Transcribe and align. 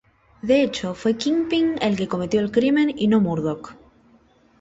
De 0.41 0.63
hecho, 0.63 0.95
fue 0.95 1.15
Kingpin 1.15 1.75
el 1.79 1.95
que 1.95 2.07
cometió 2.07 2.39
el 2.39 2.49
crimen 2.51 2.91
y 2.97 3.07
no 3.07 3.19
Murdock. 3.21 3.75